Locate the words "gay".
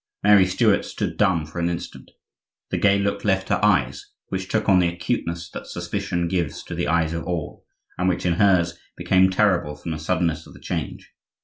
2.79-2.97